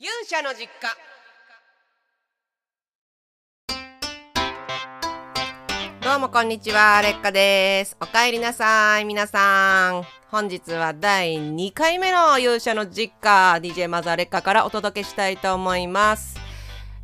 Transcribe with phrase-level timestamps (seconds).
[0.00, 0.88] 勇者の実家。
[6.02, 7.96] どうもこんにちはレッカです。
[8.00, 10.02] おかえりなさい皆さん。
[10.32, 13.60] 本日は第2回目の勇者の実家。
[13.62, 16.40] DJ マザーレッカからお届けしたいと思います。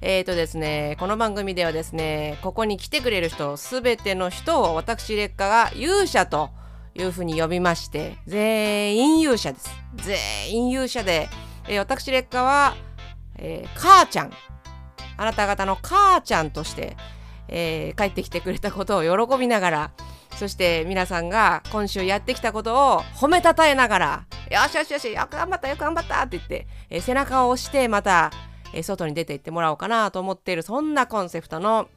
[0.00, 6.50] えーとですね、この番組ではですね、ここに来てくれる人、すべての人を私劣化が勇者と
[6.96, 9.70] いうふうに呼びまして、全員勇者です。
[9.94, 10.18] 全
[10.50, 11.28] 員勇者で、
[11.70, 12.74] えー、私劣化は、
[13.38, 14.32] えー、母ちゃん、
[15.16, 16.96] あなた方の母ちゃんとして、
[17.46, 19.90] えー、帰ってきてくれたことを喜びながら、
[20.36, 28.32] そして皆さんが今週やってきたことを褒めたたえながら、よしよしよし、よく頑張ったよく頑張ったって言って、えー、背中を押してまた、
[28.74, 31.88] えー、外に出て行ってもらおうかなと思っているそんなコンセプトの、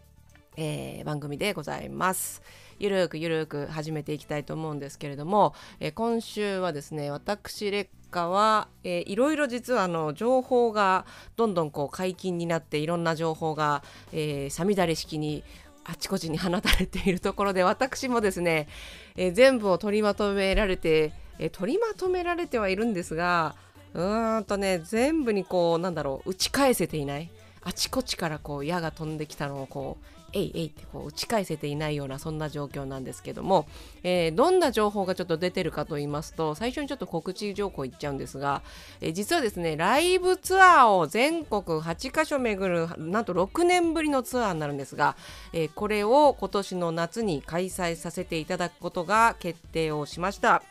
[0.56, 2.44] えー、番組でございます。
[2.84, 11.06] ゆるくゆるく始めていきたいと思うんですけれども、えー、今週はですね私劣化は、えー、いろいろ実はあの情報が
[11.38, 15.46] どんどんこう解禁になっていろんな情報が、えー、さみだれ式に
[15.86, 18.68] あちこちに放たれているところで私もですね、
[19.16, 23.56] えー、全部を取りまとめられて、えー、取りまとめられてはいるんですが
[23.94, 27.30] うーんとね全部にこうなんだろう打ち返せていない
[27.62, 33.68] あちこちからこう矢が飛んできたのをこうえいえいってこう打ち返せていないようなそんな状況なんですけども、
[34.04, 38.64] えー、どんな情報がちょっと出てるかと言いますと最初にちょっと告知情報言っちゃうんですが、
[39.02, 45.16] えー、実はですねライブツアーを全国8カ所巡るなんと6年ぶりのツアーになるんですが、
[45.54, 50.64] えー、これを今年の夏に開催させていただくことが決定をしました。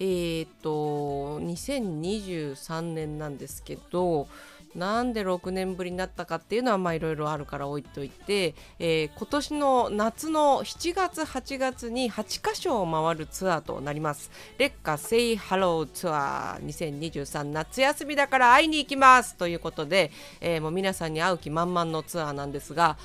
[0.00, 4.28] えー、っと2023年なんですけど
[4.74, 14.30] なんで6年ぶりになったかっていうのはいろいろあるから置いといて、えー、今年の夏の7月8月に8カ所を回るツアーとなります。
[14.58, 19.36] 劣化セイハローツアー2023夏休みだから会いに行きます！
[19.36, 20.10] ということで、
[20.40, 22.96] えー、もう皆さんに会う気満々のツアーなんですが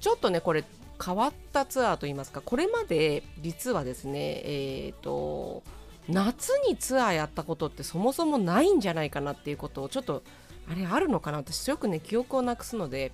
[0.00, 0.64] ちょっとねこれ
[1.04, 5.62] 変わったツアーといいますかこれまで実はですねえっ、ー、と
[6.08, 10.22] 夏にツアーやったことってそもそもないんじゃないかなっていうことをちょっと
[10.70, 11.38] あれあるのかな？
[11.38, 13.12] 私よくね記憶をなくすので、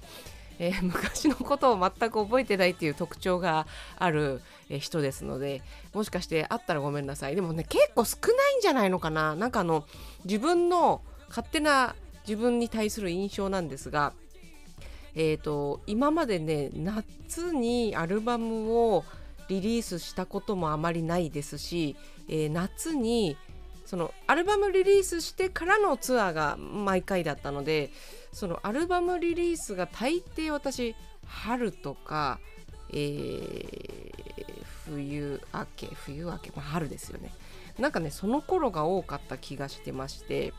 [0.59, 5.63] えー、 昔のことを全く覚えてないっていう特徴がある、え、人ですので
[5.95, 7.35] もしかしてあったらごめんなさい。
[7.35, 9.35] でもね結構少ないんじゃないのかな？
[9.35, 9.87] なんかあの
[10.25, 11.95] 自分の勝手な
[12.29, 14.13] 自分に対する印象なんですが
[15.15, 19.05] えーと今までね夏にアルバムを
[19.49, 21.97] リリースしたこともあまりないですし、
[22.29, 23.37] えー、夏に
[23.87, 27.91] そのアルバムリリースしてからのツアーが毎回だったので
[28.33, 32.41] そのアルバムリリースが大抵私春とか、
[32.93, 34.13] えー、
[34.87, 37.33] 冬明け冬明け、まあ、春ですよね。
[37.79, 40.53] なんかねその頃が多かった気がしてまして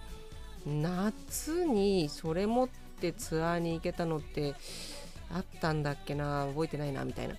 [0.66, 4.54] 夏にそれ持ってツアーに行けたのって
[5.34, 7.36] あったんだっけな覚えてないなみたいな。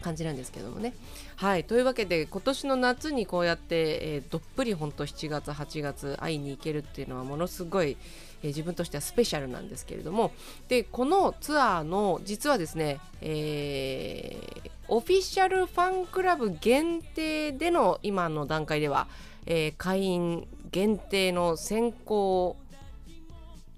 [0.00, 0.94] 感じなんですけどもね。
[1.36, 7.96] はいというわけで今年の夏にこうやって、えー、どっぷり本当7月8月会いに行けるっていうのはものすごい、
[8.42, 10.32] えー、自分としてはスペシャルなんですけれども
[10.68, 19.06] でこのツアーの実はですね、えー、オフィシャルファンクラブ限定での今の段階では、
[19.46, 22.56] え、会員限定の先行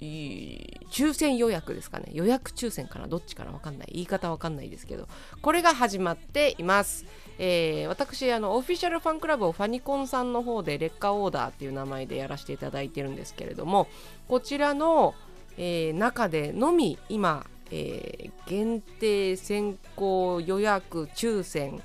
[0.01, 2.07] 抽選予約ですかね。
[2.13, 5.09] 予約抽選かなどっちかな分かんない言い方分かんないですけど
[5.43, 7.05] これが始まっています、
[7.39, 13.89] えー、私あのオフィシャルファンクラブをファニコンさんの方で劣化オーダーっていう名前でやらせていただいてるんですけれども
[14.29, 15.15] こちらの、
[15.59, 21.83] えー、中でのみ今、えー、限定先行予約抽選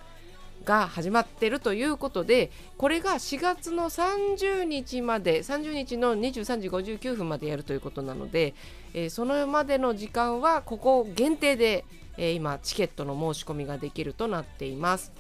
[0.65, 8.53] が始まってるということでこれが4月の30日まで30日の23時59分までやるということなので、
[8.93, 11.85] えー、そのまでの時間はここ限定で、
[12.17, 15.13] えー、今チケットの申し込みができるとなっています。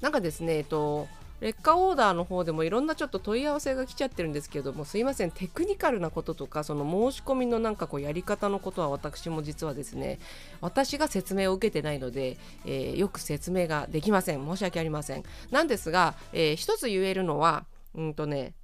[0.00, 1.06] なんかですね、えっと
[1.42, 10.20] 劣化オーダーの方でもいろんなちょっと問い合わせが来ちゃってるんですけどもすいませんテクニカルなこととかその申し込みのなんかこうやり方のことは私も実はですね
[10.60, 14.46] 私が説明を受けてないので、えー、よく説明ができません。
[14.46, 15.24] 申し訳ありません。
[15.50, 17.64] なんですが、えー、一つ言えるのは
[17.96, 18.54] うんとね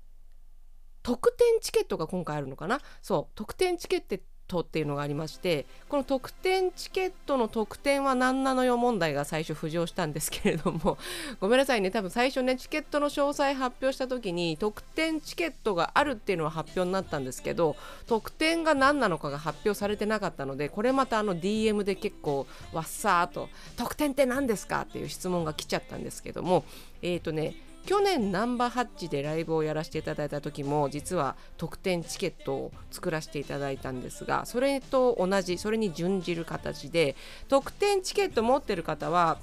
[1.02, 2.80] 特典チケットが今回あるのかな？
[3.02, 10.98] そう特典チケットっていうのがありましてこの特典チケットの特典は何なのよ問題が最初浮上したんですけれども
[11.40, 26.64] ごめんなさいね多分最初ねチケットの詳細発表した時に特典チケットがあるっていうのは発表になったんですけど特典が何なのかが発表されてなかったのでこれまたあの DM で結構わっさーと「特典って何ですか?」っていう質問が来ちゃったんですけども
[27.02, 37.16] えっ、ー、とね去年ナンバーハッチでライブをやらせていただいた時も実は特典チケットを作らせていただいたんですがそれと同じそれに準じる形で
[37.48, 39.38] 特典チケット持ってる方は、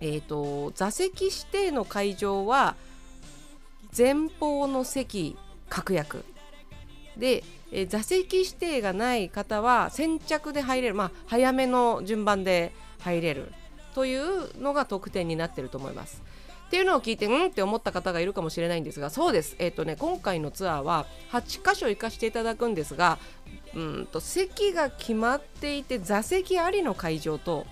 [0.00, 2.76] えーと、座席指定の会場は
[3.94, 5.36] 前方の席
[5.68, 6.24] 確約
[7.18, 13.52] で、え、座席指定がない方は先着で入れる、まあ、早めの順番で入れる
[13.94, 16.31] というのが特典になってると思います。
[16.72, 23.18] っていうのを聞いてうんって思った方がいるかもしれないんですがそうです、えーとね、今回のツアーは8箇所行かせていただくんですが
[23.74, 27.66] うんと席が決まっていて座席ありの会場と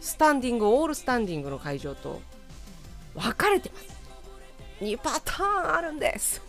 [0.00, 2.22] スタンディングオールスタンディングの会場と
[3.14, 3.98] 分かれてます。
[4.80, 6.40] 2パターンあるんです。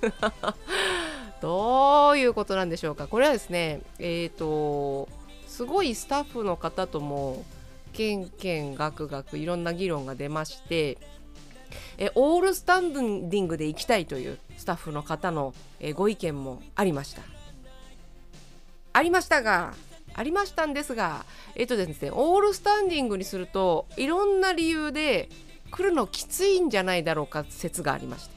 [1.41, 3.07] どういうことなんでしょうか。
[3.07, 5.09] これはですねえっ、ー、と
[5.45, 7.44] すごいスタッフの方とも
[7.91, 10.97] けんけんがくがくいろんな議論が出まして
[11.98, 17.21] えオールスタンディングで行きたいというスタッフの方の、えご意見もありました。
[18.94, 19.74] ありましたが
[20.16, 21.24] ありましたんですが
[21.56, 25.30] えっ、とですねオールスタンディングにするといろんな理由で
[25.69, 28.36] 来るのきついんじゃないだろうか説がありまして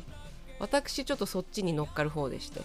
[0.61, 2.61] 私ちょっとそっちに乗っかる方でして。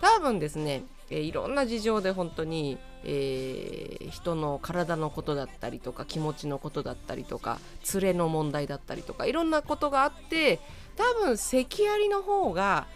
[0.00, 7.58] 多分ですね、えー、いろんな事情で本当に、えー、人の体のことだったりとか気持ちのことだったりとか
[7.94, 10.60] 連れの問題だったりとかいろんなことがあって
[10.96, 12.86] 多分関ありの方が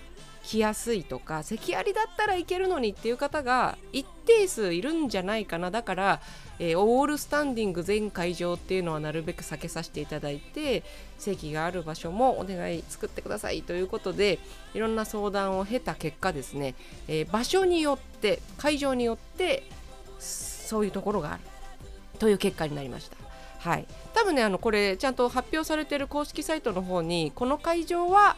[0.42, 6.20] 来やすいとか関ありだったらいけるのにっていう方が一定数いるんじゃないかなだから、
[6.58, 10.82] えー、オールスタンディング全会場っていうのはなるべく避けさせていただいて
[11.18, 14.40] 席がある場所もお願い作ってくださいということで
[14.74, 16.74] いろんな相談を経た結果ですね、
[17.06, 19.62] えー、場所によって会場によって
[20.18, 21.42] そういうところがある
[22.18, 23.16] という結果になりました。
[23.58, 28.36] はい、多分ねあのこれちゃんと発表されてる公式サイトの方にこの会場は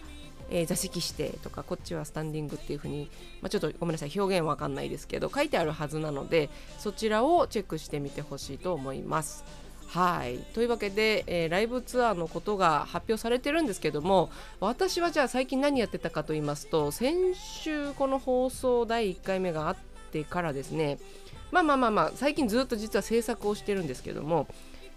[0.54, 3.10] えー、座席指定とかこっちはスタンディングっていう風に、
[3.42, 6.48] まあ、ちょっとごめんなさい表現わかんないですけど書いてあるはずなので
[6.78, 9.44] そちらをチェックしてみてほしいと思います。
[9.88, 19.76] はいというわけで、えー、ライブツアーのことが発表されてるんですけども私はじゃあ最近何やってたかと言いますと先週この放送第1回目があっ
[20.10, 20.98] てからですね
[21.52, 24.48] まあまあまあまあ最近ずっと実は制作をしてるんですけども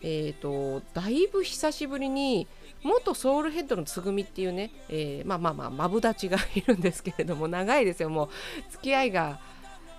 [0.01, 2.47] えーとだいぶ久しぶりに
[2.83, 8.29] 元ソウルヘッドのつぐみっていうね、えー、まあまあまあマブダチがいるんですけれども長いですよもう。
[8.71, 9.39] 付き合いが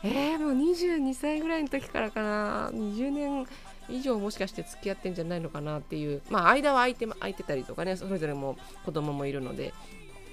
[0.04, 2.70] えー、もう22歳ぐらいの時からかな。
[2.70, 3.46] 20年
[3.88, 6.22] 以上もしかして付き合ってんじゃないのかなっていう。
[6.30, 9.72] まあ間は空いて空いてたりとかねそれぞれも子供もいるので。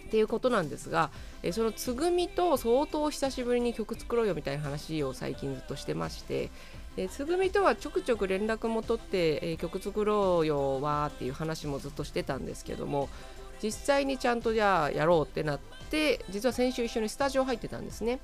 [0.06, 1.10] っていうことなんですが、
[1.42, 6.52] えー、そのつぐみと相当久しぶりに曲作ろうよみたいな話を最近ずっとしてまして
[6.96, 13.10] でつぐみとはちょくちょく連絡も取って、えー、曲作ろうよわーっていう話もずっとしてたんですけども
[13.62, 15.60] 実際にちゃんとじゃあやろうってなっ
[15.90, 18.20] て実は先週一緒にスタジオ入ってたんですね。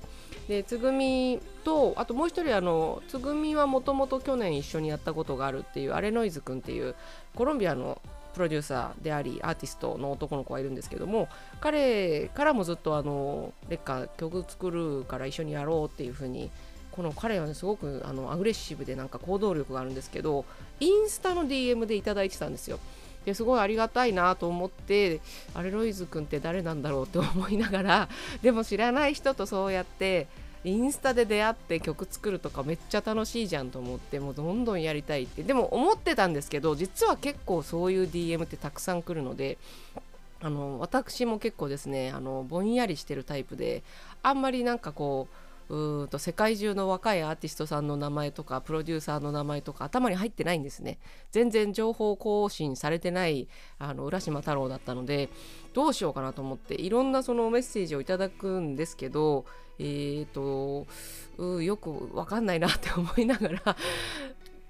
[0.48, 6.94] でつぐみとあともう一人あのつぐみはもともと去年一緒にやったことがあるっていうアレノイズくんっていう
[7.34, 8.00] コロンビアの
[8.34, 11.28] プロデューサーでありアーティストの男の子がいるんですけども
[11.60, 16.50] 彼からもずっとあの劣化曲作るから一緒にやろうっていう風に
[16.92, 20.44] この彼はねすごくあのアグレッシブでなんか行動力があるんですけど
[20.78, 22.78] インスタの DM でいただいてたんですよ。
[23.24, 25.20] ですごいありがたいなと思って
[25.54, 28.08] あれロイズ君って誰なんだろうって思いながら
[28.42, 30.26] でも知らない人とそうやって
[30.64, 39.58] インスタで出会って曲作るとかめっちゃ楽しいじゃんと思ってもうどんどんやりたいってでも思ってたんですけど実は結構そういう DM ってたくさん来るので
[40.40, 43.82] あの私も結構ですねあのぼんやりしてるタイプで
[44.22, 50.98] あんまりなんかこううんと世界中の若いアーティストさんの名前とかプロデューサーの名前とか頭に入ってないんですね。
[51.30, 53.48] 全然情報更新されてない
[53.78, 55.30] あの浦島太郎だったので
[55.72, 59.46] どうしようかなと思っていろんなそのメッセージをいただくんですけど
[59.78, 60.86] えっ、ー、
[61.46, 63.76] とよくわかんないなって思いながら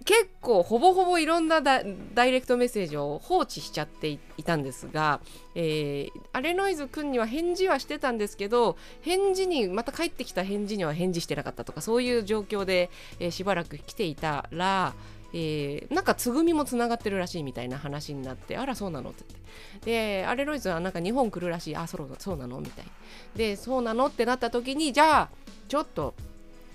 [0.05, 5.21] 結構ほぼほぼいろんなダイレクトメッセージを放置しちゃっていたんですが、
[5.55, 12.91] えー、アレノイズ君には返事はしてたんですけど返事にまた帰ってきた返事には返事してなかったとかそういう状況で、
[13.21, 14.95] えー、しばらく来ていたら、
[15.33, 19.11] えー、なんかつぐみもつながってるらしいみたいな話になってあらそうなの？
[19.11, 19.25] って。
[19.29, 19.41] 言っ
[19.81, 21.77] てでアレノイズはなんか日本来るらしい。
[21.77, 22.61] あそうそうなの？
[22.61, 22.85] みたい
[23.37, 24.07] でそうなの？
[24.07, 25.29] ってなった時にじゃあ
[25.69, 26.15] ちょっと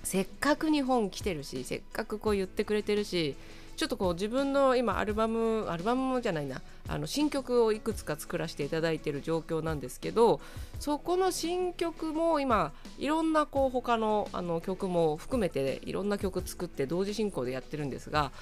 [0.02, 3.34] せっかく日本来てるしせっかくこう言ってくれてるし
[3.78, 10.40] ちょっとこう自分の今アルバムアルバムじゃないなあの新曲をいくつか作らせていただいてる状況なんですけど
[10.80, 18.32] そこの新曲も今いろんなこう他のあの曲も含めていろんな曲作って同時進行でやってるんですが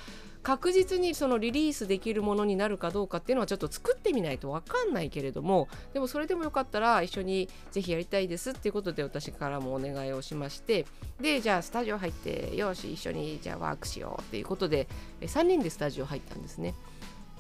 [0.47, 10.87] 確実にそのリリースできるものになるかどうかっていうのはちょっと作ってみないと分かんないけれどもでもそれでもよかったら一緒にぜひやりたいですっていうことで私からもお願いをしまして
[11.21, 14.87] でじゃあスタジオ入ってよし一緒にじゃあワークしようっていうことで
[15.21, 16.75] 3人でスタジオ入ったんですね。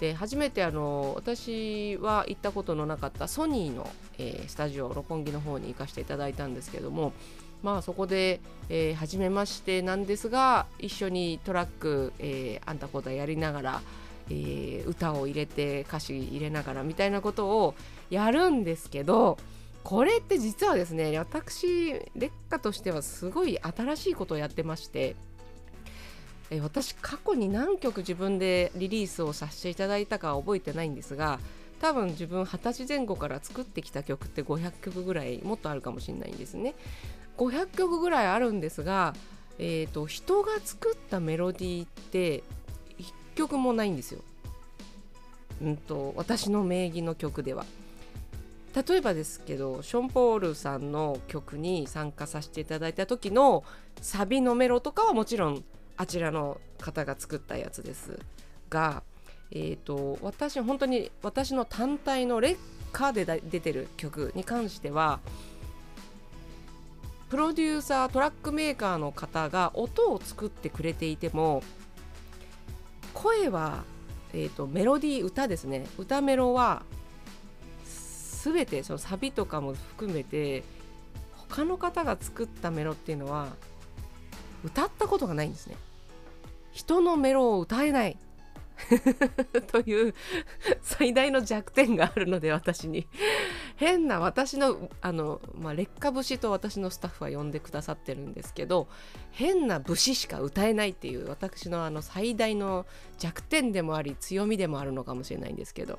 [0.01, 7.13] で初めてあの私は行ったことのなかったソニーの、えー、スタジオ六本木の方に行かせていただいたんですけども
[7.63, 13.83] まあそこで、えー、初めましてなんですが一緒にトラック、えー、あんたこだやりながら、
[14.31, 17.75] えー、歌を入れて歌詞入れながらみたいなことを
[18.11, 19.39] やるんですけど
[19.83, 25.17] これって実はですね私劣化としてはすごい新しいことをやってまして
[26.51, 31.41] え私過去に何曲自分でリリースをさせていただいたかは覚えてないんですが
[31.81, 36.75] 多分自分二十歳前後から作ってきた曲って500曲ぐらいもっとあるかもしれないんですね。
[37.37, 39.14] 500曲ぐらいあるんですが、
[39.59, 42.43] えーと、人が作ったメロディーって
[42.99, 44.21] 1曲もないんですよ、
[45.62, 47.64] うんと私の名義の曲では。
[48.88, 53.64] 例えばですけどション・ポールさんの曲に参加させていただいた時の
[54.02, 55.64] サビのメロとかはもちろん
[55.97, 58.21] あちらの方が作ったやつです
[58.69, 59.02] が、
[59.50, 62.61] えーと、私本当に私の単体の劣
[62.93, 65.21] 化で出てる曲に関しては
[67.37, 71.62] プロデューサートラックメーカーの方が音を作ってくれていても
[73.12, 73.85] 声は、
[74.33, 75.87] えーと、メロディー歌ですね。
[75.99, 76.83] 歌メロは
[78.43, 80.64] 全てそのサビとかも含めて
[81.35, 83.49] 他の方が作ったメロっていうのは
[84.64, 85.76] 歌ったことがないんですね。
[86.73, 88.16] 人のメロを歌えない。
[89.73, 90.14] という
[90.83, 93.06] 最大の弱点があるので私に。
[93.76, 98.88] 変な私のあの、まあ、劣化節と私のスタッフは呼んでくださってるんですけど
[99.33, 102.87] 変な節しか歌えないっていう私のあの最大の
[103.18, 105.99] 弱点でもあり強みでもあるのかもしれないんですけど。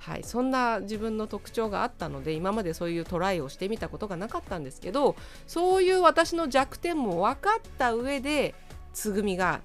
[0.00, 5.16] はい、そんな自分の特徴があったので今までそういうトライをしてみたことがなかったんですけど
[5.48, 8.54] そういう私の弱点も分かった上で
[8.92, 9.60] つぐみが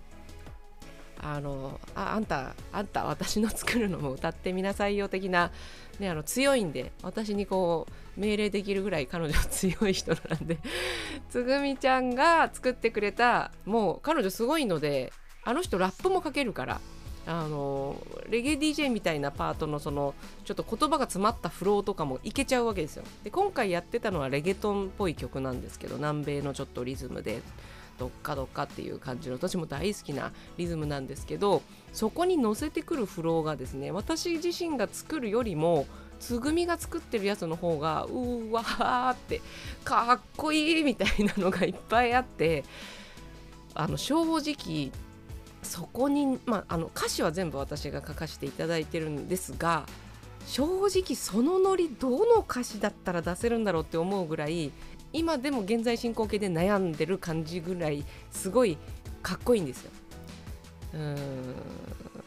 [1.20, 5.52] あのああんたあんた私の作るのも歌ってみなさいよ的な、
[6.00, 10.58] ね、あの強いんで私にこう命令できるぐらい彼女は強い人なんで
[11.30, 16.82] つぐみちゃんが作ってくれたもう彼女すごいのであの人ラップもかけるから
[17.26, 17.96] あの
[18.30, 23.04] レゲエ DJ みたいなパートのそのちょっと言葉が詰まったフローとかもいけちゃうわけですよ。
[23.24, 27.42] で今回やってたのはレゲトンっぽい曲なんですけど南米のちょっとリズムで。
[27.98, 35.86] どっかどっかっていう感じの私も大好きなリズムなんですけどそこに乗せてくるフローがですね私自身が作るよりも
[36.20, 39.42] つぐみが作ってるやつの方がうわーって
[39.84, 42.64] かっこいいみたいなのがいっぱいあって
[43.76, 44.92] あの正直
[45.64, 49.86] そこに、まあ、あの歌詞は全部私が書かせていただいてるんですが
[50.48, 54.72] 正直そのノリどの歌詞だったら出せるんだろうって思うぐらい
[55.14, 58.78] 今でも現在進行形で悩んでる感じぐらいすごい
[59.22, 59.92] かっこいいんですよ。
[60.94, 61.56] うーん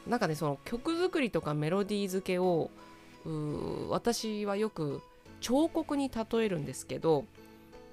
[0.07, 2.71] なんかねその曲作りとかメロディー付けを
[3.91, 5.03] 私はよく
[5.41, 7.25] 彫刻に例えるんですけどっ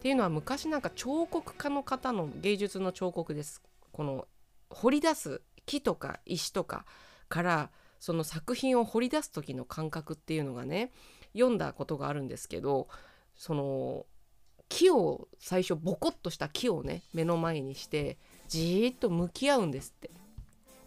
[0.02, 3.62] ていうのは昔なんか彫刻家の方の芸術の彫刻です
[3.92, 4.28] この
[4.70, 6.86] 掘り出す木とか石とか
[7.30, 7.70] から
[8.04, 10.92] その作品を掘り出す時の感覚っていうのがね
[11.32, 12.90] 読んだことがあるんですけど
[13.38, 14.06] その
[14.68, 18.18] 木を最初ボコッとした木をね目の前にして
[18.50, 20.10] じーっと向き合うんですって。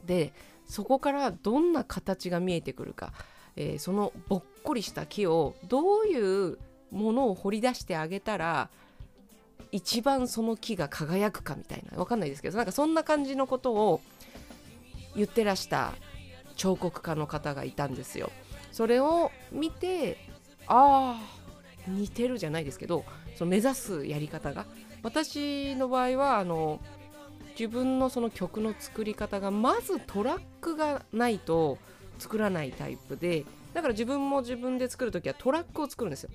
[0.05, 0.35] で
[0.67, 3.15] そこからどんな形が見えてくるか、
[3.57, 6.59] えー、そのぼっこりした木をどういう
[6.91, 8.69] ものを掘り出してあげたら
[9.73, 14.03] 一番その木が輝くかみたいなわかんないですけどなんかそんな感じのことを
[15.15, 15.95] 言ってらした
[16.57, 18.31] 彫刻家の方がいたんですよ。
[18.73, 20.19] それを見て
[20.67, 23.05] ああ似てるじゃないですけど
[23.37, 24.67] その目指すやり方が。
[25.03, 26.81] 私の場合はあの
[27.51, 31.79] 自分のその曲の作り方がまずトラックがないと
[32.19, 36.31] 作らないタイプでだから自分も自分で作る時はトラックを作るんですよ。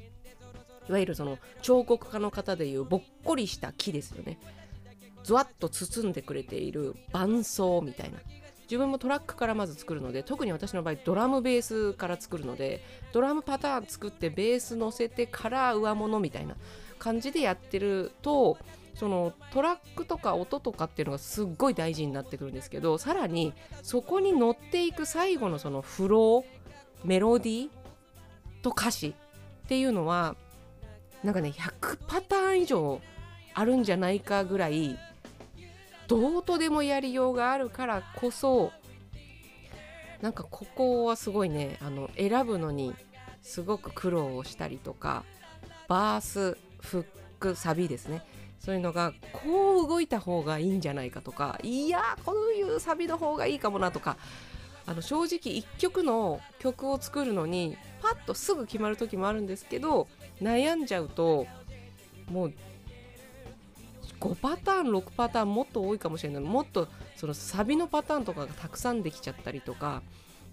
[0.90, 4.40] いわゆるその彫刻家の方でいうぼっこりした木ですよね。
[5.24, 8.20] ゾワッと包んでくれている伴奏みたいな。
[8.72, 16.56] 自分もトラックからまず作るので特に私の場合ドラムベースから作るのでドラムパターン作ってベース乗せてから上物みたいな
[16.98, 18.58] 感じでやってると
[18.96, 23.52] そのトラックとか音とかっていうのがすっごい大事になってくるんですけどさらに
[23.84, 26.44] そこに乗っていく最後のそのフロー
[27.04, 27.70] メロディー
[28.62, 29.14] と歌詞
[29.66, 30.38] っていうのは
[31.26, 33.02] なんかね100パターン以上
[33.54, 34.98] あるんじゃないかぐらい
[36.12, 38.74] どうとでもやりようがあるからこそ
[40.20, 42.94] なんかここはすごいねあの選ぶのに
[43.42, 45.24] すごく苦労をしたりとか
[45.88, 47.06] バースフッ
[47.40, 48.24] クサビですね。
[48.60, 54.18] そういうのがこう動いた方がいいんじゃないかとかいやこういうサビの方がいいかもなとか
[54.86, 60.08] あの正直1曲の曲を作るのにパッとすぐ決まる時もあるんですけど
[60.42, 61.48] 悩んじゃうと
[62.30, 62.54] もう
[64.22, 66.88] 5パターン6パターンもっと多いかもしれないもっと
[67.18, 70.04] そのサビのパターンとかがたくさんできちゃったりとか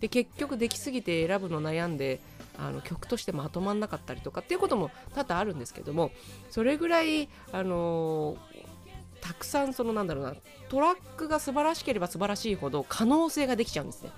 [0.01, 2.21] で結局できすぎて選ぶの悩んで
[2.57, 6.11] あの曲としてまとまんなかったりとかっていうことも多々あるんですけども
[6.51, 8.39] それぐらい、あのー、
[9.21, 10.35] たくさんそのなんだろうな
[10.69, 14.11] トラックが素晴らしければ素晴らしいほど可能性ができちゃうんですね。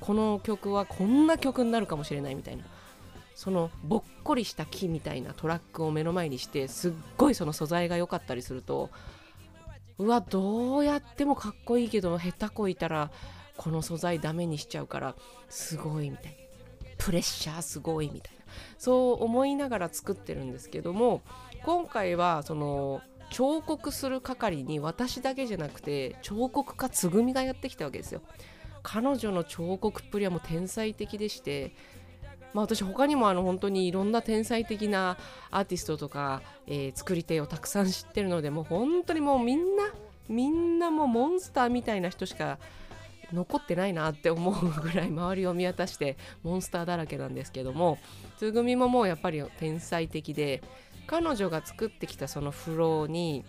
[0.00, 2.64] この曲はこんな曲になるかもしれないみたいな。
[3.38, 8.90] そのぼっこりした木みたいなトラックを目の前にしてすっごいその素材が良かったりすると
[9.96, 13.12] うわどうやってもかっこいいけど下手こいたら
[13.56, 15.14] この素材ダメにしちゃうから
[15.48, 16.32] すごいみたいな。
[16.98, 18.44] プレッシャーすごいみたいな。
[18.76, 21.22] そう思いながら作ってるんですけども
[21.62, 28.20] 今回はその彫刻する係に私だけじゃなくて彫刻家つぐみがやってきたわけですよ。
[28.82, 31.72] 彼女の彫刻っぷりはもう天才的でして
[32.54, 35.16] まあ、私他にもあの本当にいろんな天才的な
[35.50, 39.84] アーティストとか、えー、作り手をたくさん知ってるのでもう本当にもうみんな
[40.28, 42.58] みんなもうモンスターみたいな人しか
[43.32, 47.98] 残ってないなって思うぐらい周りを見渡してモンスターだらけなんですけども
[48.38, 50.62] つぐみももうやっぱり天才的で
[51.06, 53.44] 彼女が作ってきたそのフローに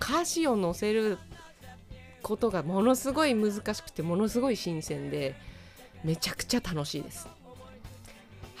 [0.00, 1.18] 歌詞を載せる
[2.22, 5.34] ことがものすごい難しくてものすごい新鮮で
[6.04, 7.28] めちゃくちゃ楽しいです。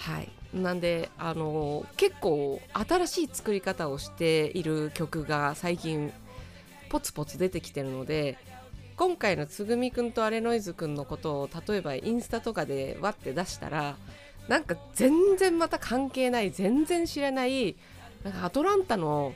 [0.02, 0.28] はい。
[0.52, 6.12] なんであの結構新しい作り方をしている曲が最近
[6.90, 8.36] ポツポツ出てきてるので
[8.96, 13.96] 今回のつぐみくんとアレノイズくんのことを例えばインスタとかでわって出したら
[14.48, 17.76] なんか全然また関係ない全然知らない
[18.24, 19.32] なんかアトランタの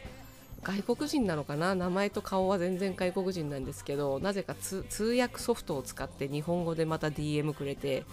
[0.63, 1.75] 外国人なのかな？
[1.75, 4.85] 名前と顔は全然外国人なんですけどなぜか通
[5.19, 8.05] 訳ソフトを使って日本語でまた DM くれて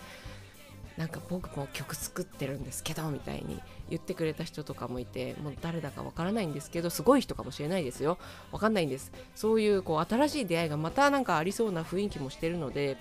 [0.98, 8.18] なんか僕も曲作ってるんですけどみたいに言ってくれた人とかもいてもう誰だかわからないんですけどすごい人かもしれないですよ。
[8.52, 9.12] わかんないんです。
[9.36, 12.98] そういうこう新しい出会いがまたなんかありそうな雰囲気もしてるので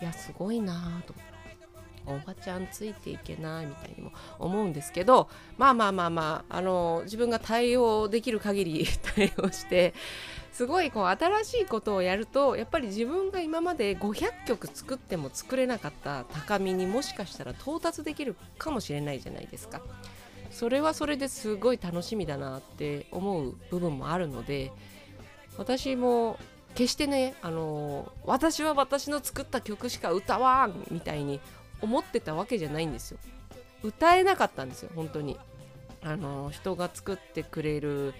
[0.00, 1.14] いやすごいなぁと。
[2.06, 8.86] おばちゃんついていけないみたいにも思うんですけどまあまあまあまああの自分が対応できる限り
[9.16, 9.94] 対応して
[10.52, 19.80] すごいこう新しいことをやるとやっぱり自分が今まで500曲作っても作れなかった高みにもしかしたら到達できるかもしれないじゃないですか。
[20.50, 24.70] それはそれですごい楽しみだなって思う部分もあるので
[25.56, 26.38] 私も
[26.74, 31.40] 決してねあの私は私の作った曲しか歌わんみたいに
[31.82, 33.18] 思ってたわけじゃないんですよ。
[33.82, 35.38] 歌えなかったんですよ本当に。
[36.04, 38.14] あの人が作ってくれる、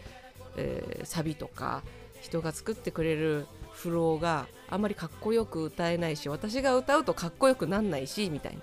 [0.56, 1.82] えー、サビとか
[2.20, 8.62] 人が作ってくれるフローがあんまりかっこよく歌えないし私が歌うとかっこよくなんないしみたいな。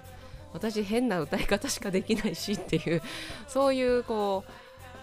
[0.51, 3.03] 私変な歌い方しかできないしっていう
[3.47, 4.51] そういうこう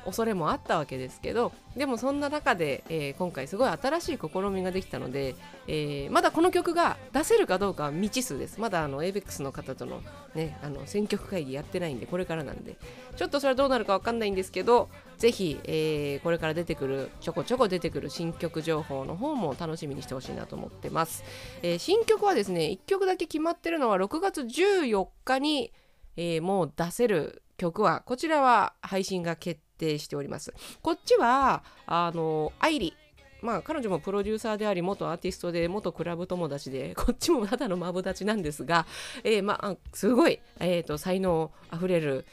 [0.06, 5.34] 恐れもあったわけですけどでもそんな中で、えー、今回すごい新しい試みができたので、
[5.66, 8.58] えー、まだこの曲が出せるかどうかは未知数です。
[8.60, 10.00] まだあの ABEX の方との,、
[10.34, 12.76] ね、あの選曲会議やってないんでこれからなんで。
[13.16, 21.24] ちょっとそれはどうなるか分かんないんですけどぜひ、えー、これから出てくるちょこちょこ出てくる新曲情報の方も楽しみにしてほしいなと思ってます、
[21.62, 25.72] え、新曲はですね1曲だけ決まってるのは6月14日に、
[26.16, 30.54] え、もう出せる曲はこちらは配信が決定しております。
[30.82, 32.96] こっちはあの愛理。
[33.42, 38.86] まあ彼女もプロデューサーであり元アーティストで元クラブ友達で こっちもただのマブダチなんですが、
[39.24, 42.24] えー、まあすごい、えーと、才能あふれる、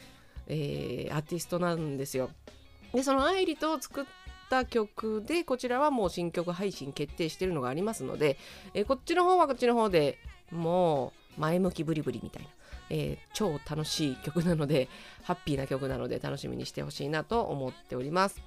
[0.47, 2.29] えー、アーティストなんですよ。
[2.93, 4.05] でその愛理と作っ
[4.49, 8.37] た曲でこちらはもう新曲配信決定してるのがありますので、
[8.73, 10.17] えー、こっちの方はこっちの方で
[10.51, 12.49] もう前向きブリブリみたいな。
[12.95, 14.87] えー、超楽しい曲なので、
[15.23, 18.39] ハッピーな曲なので楽しみにしてほしいなと思っております。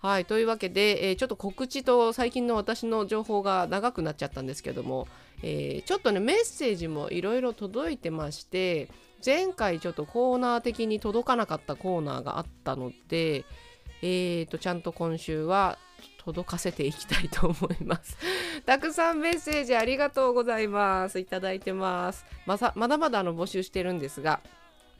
[0.00, 5.06] はい、というわけで、えー、ちょっと告知と最近の私の情報が長くなっちゃったんですけども、
[5.42, 8.88] えー、ちょっとね、メッセージもいろいろ届いてまして、
[9.24, 13.44] 前回ちょっとコーナー的に届かなかったコーナーがあったので、
[14.02, 15.78] えーと、ちゃんと今週は
[16.24, 18.16] 届かせていきたいと思います。
[18.64, 21.18] たくさんメッセージありがとうございます。
[21.18, 22.24] いただいてます。
[22.46, 24.40] ままだまだあの募集してるんですが、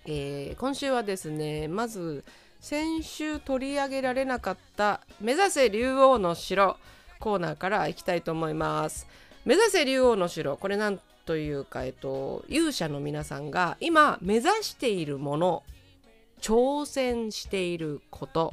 [0.06, 2.24] えー、今週はですね、まず
[2.60, 6.76] 先週取り上げられなかった目指せ竜王の城
[7.20, 9.06] コーナーからいきたいと思います。
[9.44, 15.62] 目指せ竜王の城これなんというか、えっと、勇者の皆さんが今目指しているもの
[16.40, 18.52] 挑戦していること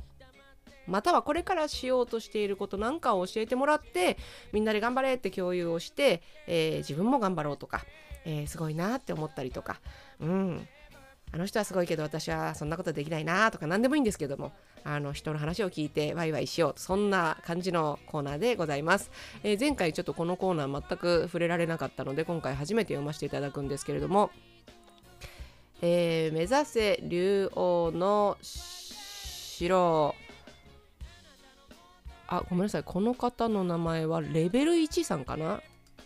[0.91, 4.17] またはこれからしようとしていることなんかを教えてもらって
[4.51, 7.81] みんなで頑張れって共有をして、えー、自分も頑張ろうとか、
[8.25, 9.79] えー、すごいなって思ったりとか。
[10.19, 10.67] うん。
[11.33, 14.51] あの人はすごいけど私はそんなことできないなとか何でもいいんですけども
[14.83, 19.11] あの人の話を聞いてワイワイしようそんな感じのコーナーでございます、
[19.43, 24.29] えー、前回ちょっとこのコーナー全く触れられなかったので今回初めて読ませていただくんですけれども、
[25.81, 30.15] えー、目指せ竜王の城。
[32.31, 32.83] あごめんなさい。
[32.85, 35.61] この方の名前はレベル1さんかな？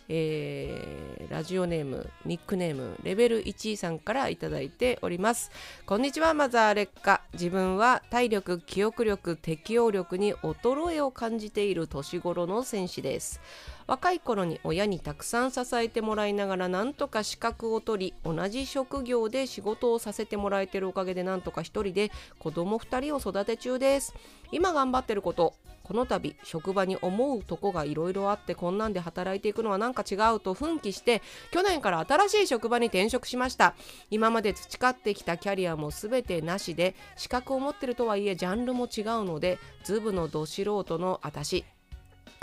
[0.07, 5.51] えー、ラジオネームニックネームレベル1さんから頂いております。
[5.85, 13.39] こんにちはマザー劣化自分は体力記憶力適応力に衰えを感じている年頃の戦士です。
[13.85, 24.15] 若い頃に親にたくさん支えてもらいながらなんとか資格を取り同じ職業で仕事をさせてもらえてるおかげでなんとか一人で子供2人を育て中です。
[24.51, 25.53] 今頑張ってること
[25.85, 31.21] この度職場に思うとこがいろいろあってこんなんで働いていくのはなんか違うと奮起して
[31.51, 33.75] 去年から新しい職場に転職しました。
[34.09, 41.63] 今まで培ってきたキャリアも全てなしで資格を持ってるとはいえジャンルも違うのでズブのど素人の私。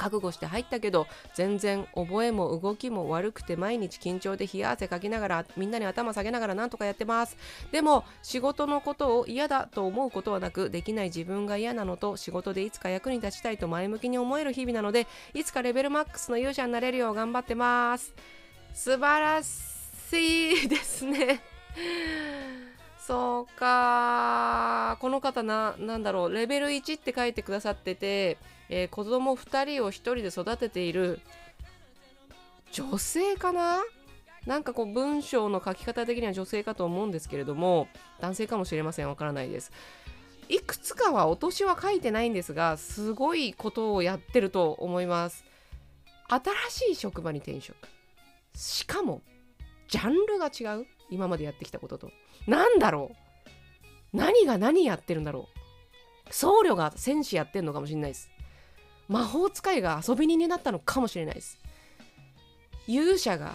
[0.02, 7.36] 覚悟して入ったけど全然覚えも動きも悪くて毎日緊張で冷や汗かきながらみんなに頭下げながらなんとかやってます。
[7.70, 18.12] でも仕事のことを嫌だと思うことはなくできない自分が嫌なのと仕事でいつか役に立ちたいと前向きに思える日々なのでいつかレベルマックスの勇者になれるよう頑張ってます。
[18.74, 21.42] 素晴らしいですね。
[22.98, 26.32] そうかこの方な何だろう。
[26.32, 28.38] レベル1って書いてくださってて
[28.74, 31.20] えー、子供2人を1人で育てている
[32.72, 33.82] 女性かな？
[34.46, 37.86] なんかこう文章の書き方的には女性かと思うんですけれども
[38.18, 39.08] 男性かもしれません。
[39.10, 39.72] わからないです。
[40.48, 45.44] いくつかはお年は書いてないんですがすごいことをやってると思います。
[46.28, 47.76] 新しい職場に転職。
[48.54, 49.20] しかも
[49.88, 50.86] ジャンルが違う？
[51.10, 52.10] 今までやってきたことと。
[52.46, 53.10] 何だろ
[54.14, 54.16] う？
[54.16, 55.46] 何が何やってるんだろ
[56.30, 56.32] う？
[56.32, 58.30] 僧侶が戦士やってんのかもしれないです。
[59.12, 61.58] 魔法使いが遊び人になったのかもしれないです。
[62.86, 63.54] 勇者が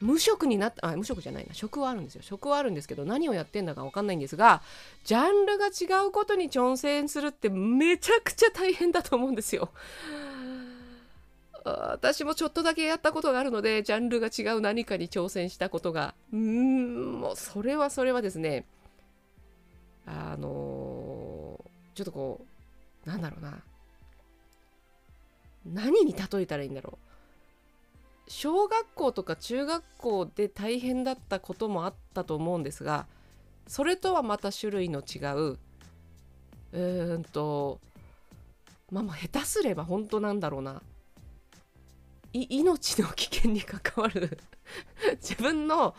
[0.00, 1.54] 無職になったあ無職じゃないな。
[1.54, 2.22] 職はあるんですよ。
[2.22, 4.62] 職はあるんですけど何をやってんだか分かんないんですが
[5.04, 9.70] ジャンルが違うことに挑戦するってめちゃくちゃ大変だと思うんですよ。
[11.64, 16.14] 私もちょっとだけやったことがあるのでジャンルが違う何かに挑戦したことが。
[16.32, 18.66] うーんもうそれはそれはですね
[20.06, 22.46] あのー、ちょっとこ
[23.04, 23.58] うなんだろうな。
[25.72, 27.06] 何に例えたらいいんだろう。
[28.28, 33.06] 小学校とか中学校で大変だったこともあったと思うんですが
[33.68, 37.80] それとはまた種類の違ううーんと
[38.90, 40.82] まあまあ下手すれば本当なんだろうな。
[42.32, 44.38] 命の危険に関わる。
[45.22, 45.94] 自分の、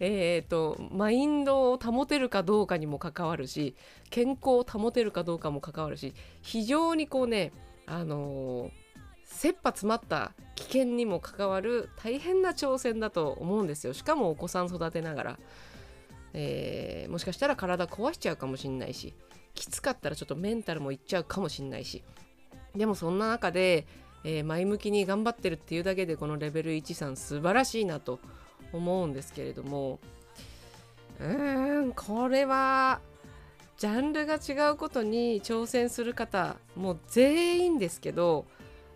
[0.00, 3.76] えーと、マインドを保てるかどうかにも関わるし
[4.10, 7.52] 健康を保てるかどうかも関わるし非常にこうね
[7.86, 8.85] あのー
[9.26, 13.92] 切羽詰まった危険にも関わる大変な挑戦だと思うんですよ。
[13.92, 15.38] しかもお子さん育てながら、
[16.32, 19.12] えー、もしかしたら体壊しちゃうかもしんないし。
[19.54, 22.04] きつかったらちょっとメンタルもいっちゃうかもしんないし。
[22.74, 23.86] でもそんな中で、
[24.22, 28.20] えー、前向きに頑張ってるっていうだけでこのレベル1さん素晴らしいなと
[28.72, 29.98] 思うんですけれども。
[31.18, 33.00] うーんこれは
[33.78, 38.46] ジャンルが違うことに挑戦する方もう全員ですけど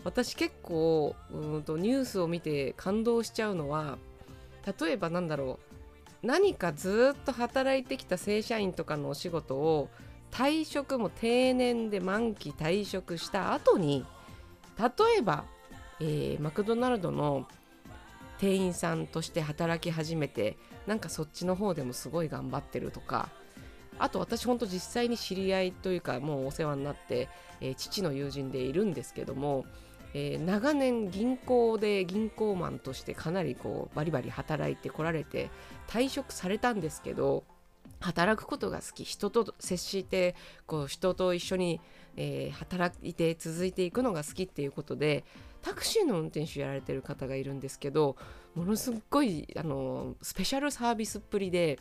[0.05, 3.99] 私結構うんとニュースを見て感動しちゃうのは
[4.81, 5.59] 例えばなんだろ
[6.23, 9.89] う何かずっと働いてきた正社員とかのお仕事を
[10.31, 14.05] 退職も定年で満期退職した後に
[14.79, 15.45] 例えば、
[16.01, 17.47] えー、マクドナルドの
[18.39, 23.29] 店員さんとして働き始めてなんかそっちの方でもすごい頑張ってるとか
[23.99, 27.29] あと私ほんと実際に知り合いというかもうお世話になって、
[27.61, 29.67] えー、父の友人でいるんですけども
[30.15, 35.51] えー、長年銀行で銀行マンとしてかなりこうバリバリ働いてこられて
[35.89, 37.45] 退職されたんですけど
[38.01, 40.35] 働くことが好き人と接して
[40.67, 41.81] こう人と一緒に、
[42.17, 45.25] えー、働いて続いていくのが好きっていうことで
[45.63, 48.17] タクシーの運転手やられてる方がいるんですけど
[48.55, 51.79] ものすごいあのスペシャルサービスっぷりで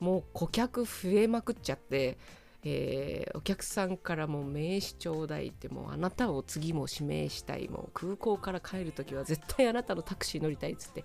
[0.00, 2.18] もう顧客増えまくっちゃって
[2.66, 11.04] えー、お客さんからも名刺ちょうだいってもうあなたを次も指名したいもう空港から帰る時は絶対あなたのタクシー乗りたいっつって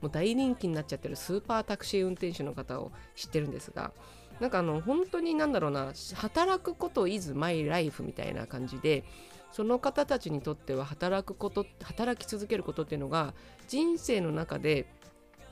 [0.00, 3.92] もう大人気になっちゃってるスーパータクシー運転手の方を知ってるんですが
[4.38, 9.04] なんかあの本当になんだろうな働くこと is my life みたいな感じで
[9.50, 13.34] その方たちにとっては働くこと働き続けることっていうのが
[13.66, 14.86] 人生の中で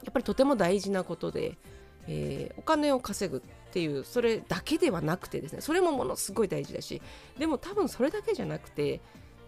[0.04, 1.58] やっぱりとても大事なことで、
[2.06, 3.42] えー、お金を稼ぐ。
[3.78, 7.00] っていうそれだけではなくてですねそれもものすごい大事だし
[7.38, 9.00] でも多分それだけじゃなくて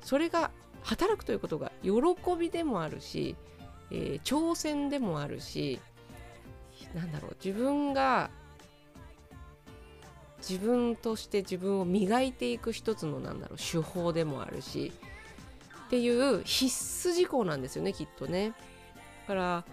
[0.03, 0.53] それが
[0.85, 1.91] 働くということが喜
[2.39, 3.35] びでもあるし、
[3.91, 5.81] えー、挑戦でもあるし
[6.95, 8.31] なんだろう自分が
[10.39, 14.93] 自分として自分を磨いていく一つのなんだろう手法でもあるし
[15.87, 18.51] っていう必須事項なんですよねきっとね。
[18.51, 18.55] だ
[19.27, 19.65] から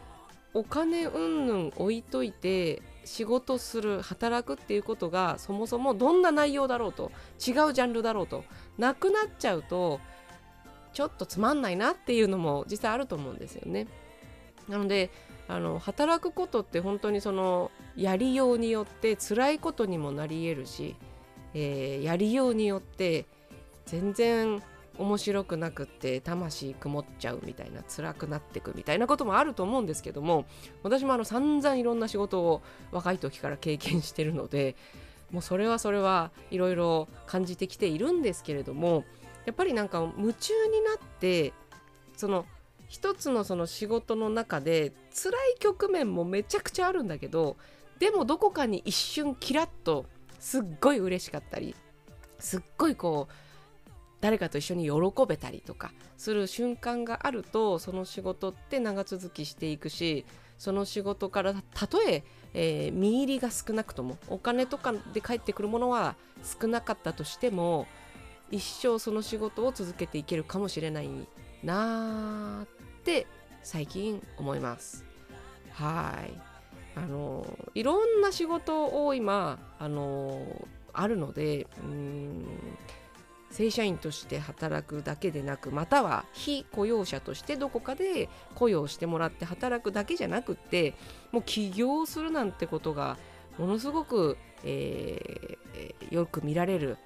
[0.55, 8.43] お金うんぬん置いといて仕事する働くっていうことがそもそもどんな内容だろうと違うジャンルだろうと
[8.77, 9.99] なくなっちゃうと
[10.93, 13.87] ちょっとつまんないなっていうのも実際あると思うんですよね。
[14.67, 15.09] なので
[15.47, 20.95] あの働くことって本当にそのやりようによって辛いことにもなり得るし、
[21.53, 23.25] えー、やりようによって
[23.85, 24.61] 全然
[24.97, 30.45] 面白くなくて魂曇っちゃうみたいな辛くなってくみたいなこともあると思うんですけども
[30.83, 34.75] 私もあの散々いろんな仕事を若い時から経験してるので
[35.31, 39.03] もうそれはそれはいろいろ感じてきているんですけれども
[39.45, 41.53] やっぱりなんか夢中になって
[42.15, 42.45] その
[42.87, 47.57] 一つのその仕事の中で辛い局面もめちゃくちゃあるんだけど
[47.99, 50.05] でもどこかに一瞬キラッと
[50.39, 51.75] すっごい嬉しかったり
[52.39, 53.46] すっごいこう
[54.21, 54.91] 誰かと一緒に喜
[55.27, 60.25] べたりとかする瞬間があるとその仕事って長続きしていくし
[60.57, 66.15] その仕事からたとええー、見入りが少なくともお金とかで返ってくるものは
[66.61, 67.87] 少なかったとしても
[68.49, 71.09] 一生その仕事を続けていけるかもしれない
[71.63, 72.67] なーっ
[73.03, 73.27] て
[73.61, 75.05] 最近思います。
[75.71, 76.57] はい
[76.95, 82.47] あのいろんな仕事を今あのあるのでうん
[83.49, 90.95] 正社員として働くだけでなくまたは非雇用者としてどこかで雇用してもらって働くだけじゃなくって
[91.31, 93.17] もう起業するなんてことが
[93.57, 96.97] ものすごく、えー、よく見られる、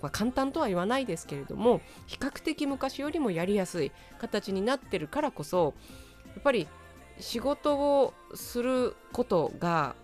[0.00, 5.74] まあ、簡単とは言わないですけれども比較的昔よりもやりやすい形になってるからこそ
[6.26, 6.68] やっぱり
[7.18, 9.94] 仕事をすることが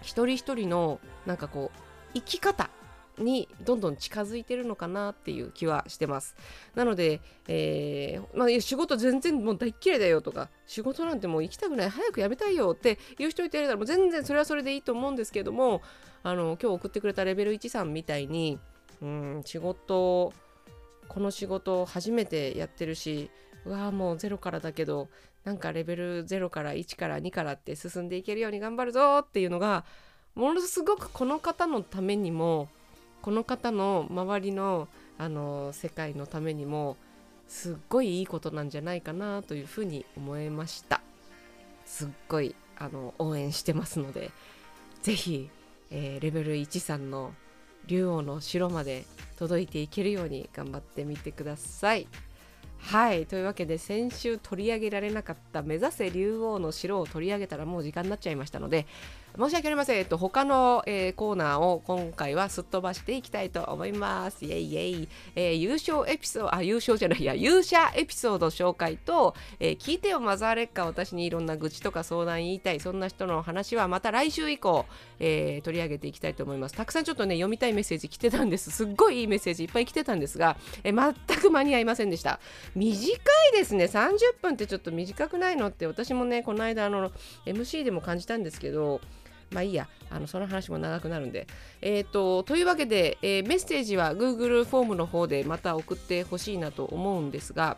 [0.00, 1.78] 一人一人のなんかこう
[2.14, 2.70] 生き方
[3.18, 6.34] にどんどん近づいてるのかなっていう気はしてます。
[6.74, 11.88] なので、えー、まあ、仕事全然もう大っ嫌いだよとか仕事なんてもう行きたくない。
[11.90, 15.82] 早く辞めたいよって言う人いてるらもう全然それはそれでいいと思うんですけども
[16.22, 18.58] あの今日送ってくれたレベル1さんみたいに
[19.00, 20.32] うん仕事
[21.08, 23.30] この仕事初めてやってるし
[23.64, 25.08] うわーもうゼロからだけど
[25.44, 29.84] なんかレベル0から1から2からって進んでいけるように頑張るぞっていうのが
[30.34, 32.68] ものすごくこの方のためにも
[33.22, 36.96] この方の周りのあの世界のためにも
[37.46, 41.00] すっごいいいことなんじゃないかなというふうに思いました
[41.84, 44.30] すっごいあの応援してますので
[45.02, 45.48] 是非、
[45.90, 47.34] えー、レベル1さんの
[47.86, 49.04] 竜王の城まで
[49.38, 52.06] 届いていけるように頑張ってみてください。
[52.78, 58.86] はいというわけで先週取り上げられなかった目指せ竜王の城を取り上げたらもう時間になっちゃいましたので
[59.38, 64.44] 申し訳ありません、えっと、他の、えー、コーナーを今回はすっ飛ばしていきたいと思います。
[64.44, 67.32] イエイイエイ、えー、優勝エピソードあ優勝じゃないや。
[67.32, 72.80] 勇者エピソード紹介と、えー、聞いてよマザーレッカ私にいろんな愚痴とか相談言いたい。
[72.80, 74.84] そんな人の話はまた来週以降、
[75.18, 76.74] えー、取り上げていきたいと思います。
[76.74, 78.70] たくさんちょっとね読みたいメッセージ来てたんです。
[78.70, 82.38] すっごいいいメッセージいっぱい来てたんですが、えー、全く間に合いませんでした。
[82.74, 83.86] 短いですね。
[83.86, 87.10] 30分ってちょっと短くないのって私もねこの間あの
[87.46, 89.00] MC でも感じたんですけど
[89.52, 91.46] まあいいや、あのその話も長くなるんで。
[91.80, 97.76] えっ、ー、と、というわけで、えー、メッセージは Google フォームの方でまた送ってほしいなと思うんですが、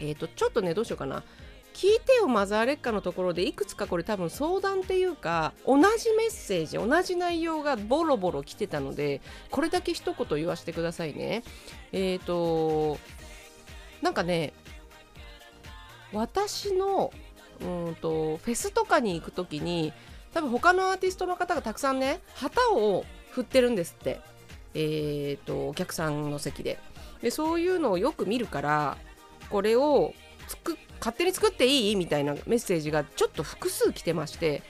[0.00, 1.22] えっ、ー、と、ちょっとね、どうしようかな。
[1.76, 11.42] 聞いてよマザー劣化のところでいくつかこれ多分相談っていうか同じメッセージ同じ内容がボロボロ来てたのでこれだけ一言言わせてくださいね
[11.92, 12.96] えっ、ー、と
[14.00, 14.54] なんかね
[16.14, 17.12] 私の
[17.60, 19.92] うんとフェスとかに行く時に
[20.36, 24.20] 多分他のアーティストの方がたくさんね旗を振ってるんですって。
[24.74, 26.78] えーと、お客さんの席で。
[27.22, 28.98] でそういうのをよく見るから
[29.48, 30.12] これを
[30.46, 31.96] つく勝手に作っていい？
[31.96, 34.62] みたいなメッセージがちょっと複数来てまして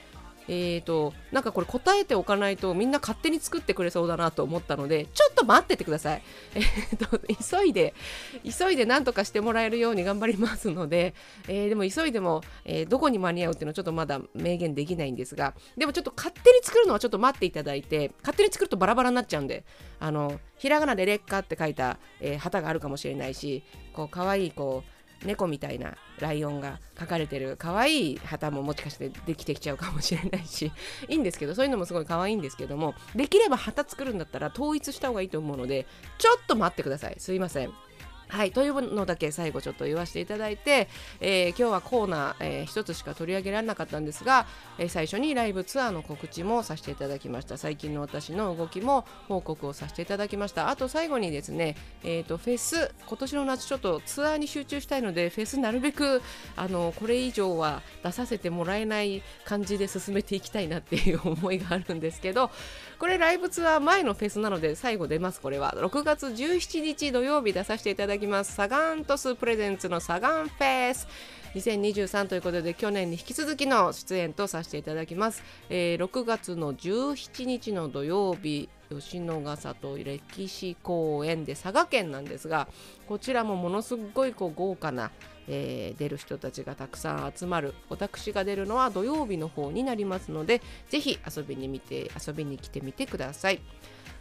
[0.49, 6.23] えーと、なんかこれ答えておかないとみんな勝手に作ってくれそうだなと思ったのでちょっと待っててください、
[6.55, 7.95] えーと、急いで
[8.45, 11.15] 急いで何とかしてもらえるように頑張りますので、
[11.49, 19.65] えー、でも急いでも、えー、どこに間に合うっていうのはちょっとまだ明言できないんですがでもちょっと勝手に作るのはちょっと待っていただいて勝手に作るとバラバラになっちゃうんで
[19.99, 30.71] あのひらがなで「劣化」って書いた、えー、旗があるかもしれないしこう可愛いこう猫みたいなライオンが描かれてる可愛い旗ももしかしてできてきちゃうかもしれないし
[31.09, 35.87] いいんですけどそういうのもすごい可愛いんですけどもできれば旗作るんだったら統一した方がいいと思うので
[36.19, 37.15] ちょっと待ってください。
[37.19, 37.86] すいません。
[38.29, 40.89] はい、というのだけ最後ちょっと言わせていただいて、
[41.21, 44.47] えー、今日はコーナー、えー、一つしか取り上げられなかったんですが、
[44.79, 47.57] えー、最初にライブツアーの告知もさせていただきました。
[47.57, 50.69] 最近の私の動きも報告をさせていただきました。
[50.69, 56.21] あと最後にですね、えーと、フェス今年の夏ちょっとツアーに集中したいのでフェスなるべく
[56.57, 62.51] あのこれ以上は出させてもらえない感じで進めていきたいなっていう思いがあるんですけど
[62.99, 65.41] これライブツアー前のフェスなので最後出ます。
[65.41, 65.75] これは。
[65.77, 68.53] 6月17日土曜日出させていただきます。
[68.53, 71.07] サガントスプレゼンツのサガンフェス。
[71.57, 82.69] 2023ということで去年に引き続きの出演とさせていただきます、えー、6月の17日の土曜日吉野ヶ里歴史公園で佐賀県なんですが
[83.09, 85.11] こちらもものすごいこう豪華な、
[85.49, 87.75] えー、出る人たちがたくさん集まる。
[87.89, 93.61] 私が出るのは土曜日の方になりますのでぜひ遊びに見て遊びに来てみてください。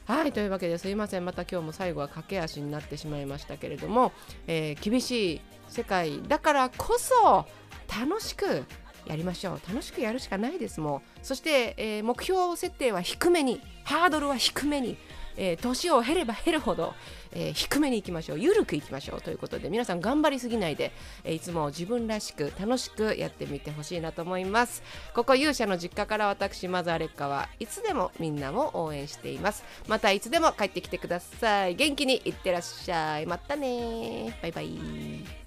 [0.07, 1.25] はいというわけですいません。
[1.25, 4.11] また今日も最後は駆け足になってしまいましたけれども、
[4.45, 7.47] えー、厳しい世界だからこそ
[7.87, 8.65] 楽しく
[9.07, 9.61] やりましょう。
[9.67, 11.25] 楽しくやるしかないですもう。
[11.25, 14.95] そして、えー、目標設定は低めにハードルは低めに
[15.37, 16.93] えー、年を経れば経るほど、
[17.31, 18.39] えー、低めに行きましょう。
[18.39, 20.91] 緩くいきましょうということで皆さん頑張りすぎないで、
[21.23, 24.83] え、いつも自分らしく楽しくやってみてほしいなと思います。
[25.13, 29.63] ここ勇者の実家から私マザーレッカはいつでもみんなも応援しています。
[29.87, 31.75] またいつでも帰ってきてください。
[31.75, 33.25] 元気にいってらっしゃい。
[33.25, 35.44] またねバイバイ。